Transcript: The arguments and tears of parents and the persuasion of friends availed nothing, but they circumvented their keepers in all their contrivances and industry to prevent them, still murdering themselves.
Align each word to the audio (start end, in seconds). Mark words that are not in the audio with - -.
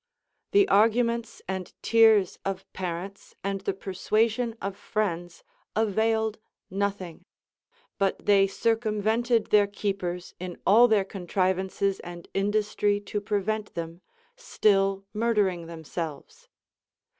The 0.49 0.67
arguments 0.67 1.43
and 1.47 1.71
tears 1.83 2.39
of 2.43 2.65
parents 2.73 3.35
and 3.43 3.61
the 3.61 3.73
persuasion 3.75 4.55
of 4.59 4.75
friends 4.75 5.43
availed 5.75 6.39
nothing, 6.71 7.23
but 7.99 8.25
they 8.25 8.47
circumvented 8.47 9.51
their 9.51 9.67
keepers 9.67 10.33
in 10.39 10.59
all 10.65 10.87
their 10.87 11.05
contrivances 11.05 11.99
and 11.99 12.27
industry 12.33 12.99
to 13.01 13.21
prevent 13.21 13.75
them, 13.75 14.01
still 14.35 15.05
murdering 15.13 15.67
themselves. 15.67 16.49